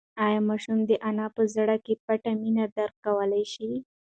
[0.25, 3.71] ایا ماشوم د انا په زړه کې پټه مینه درک کولی شي؟